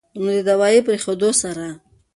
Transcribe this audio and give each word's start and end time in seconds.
نو 0.21 0.29
د 0.37 0.39
دوائي 0.49 0.79
پرېښودو 0.87 1.29
سره 1.41 1.65
به 1.75 1.75